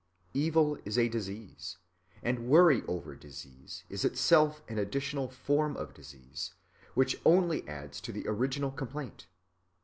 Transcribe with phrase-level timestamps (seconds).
[0.33, 1.77] Evil is a disease;
[2.23, 6.55] and worry over disease is itself an additional form of disease,
[6.95, 9.27] which only adds to the original complaint.